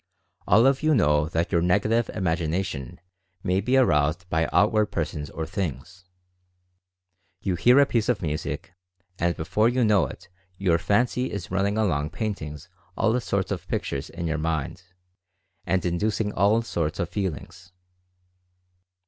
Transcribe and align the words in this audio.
All 0.47 0.65
of 0.65 0.81
you 0.81 0.95
know 0.95 1.29
that 1.29 1.51
your 1.51 1.61
Negative 1.61 2.09
Imagination 2.15 2.99
may 3.43 3.61
be 3.61 3.77
aroused 3.77 4.27
by 4.31 4.49
outward 4.51 4.87
persons 4.87 5.29
or 5.29 5.45
things. 5.45 6.05
You 7.41 7.53
hear 7.53 7.77
a 7.77 7.85
piece 7.85 8.09
of 8.09 8.23
music, 8.23 8.73
and 9.19 9.35
before 9.37 9.69
you 9.69 9.85
know 9.85 10.07
it 10.07 10.27
your 10.57 10.79
Fancy 10.79 11.31
is 11.31 11.51
running 11.51 11.77
along 11.77 12.09
painting 12.09 12.57
all 12.97 13.19
sorts 13.19 13.51
of 13.51 13.67
pictures 13.67 14.09
in 14.09 14.25
your 14.25 14.39
mind, 14.39 14.81
and 15.67 15.85
inducing 15.85 16.33
all 16.33 16.63
sorts 16.63 16.97
of 16.97 17.07
feelings. 17.09 17.71